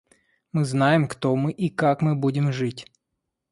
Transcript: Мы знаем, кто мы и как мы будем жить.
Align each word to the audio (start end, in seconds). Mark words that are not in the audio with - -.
Мы 0.51 0.65
знаем, 0.65 1.07
кто 1.07 1.35
мы 1.35 1.51
и 1.51 1.69
как 1.69 2.01
мы 2.01 2.15
будем 2.15 2.51
жить. 2.51 2.87